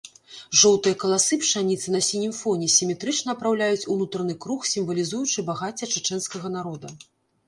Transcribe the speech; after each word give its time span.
Жоўтыя 0.59 0.95
каласы 1.01 1.37
пшаніцы 1.41 1.87
на 1.95 1.99
сінім 2.07 2.31
фоне 2.37 2.69
сіметрычна 2.75 3.29
апраўляюць 3.37 3.85
унутраны 3.97 4.33
круг, 4.47 4.65
сімвалізуючы 4.71 5.45
багацце 5.51 5.89
чачэнскага 5.97 6.47
народа. 6.57 6.87